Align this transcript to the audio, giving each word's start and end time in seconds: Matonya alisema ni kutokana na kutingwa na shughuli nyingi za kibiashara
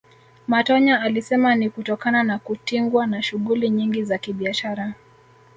Matonya 0.47 1.01
alisema 1.01 1.55
ni 1.55 1.69
kutokana 1.69 2.23
na 2.23 2.39
kutingwa 2.39 3.07
na 3.07 3.21
shughuli 3.21 3.69
nyingi 3.69 4.03
za 4.03 4.17
kibiashara 4.17 4.93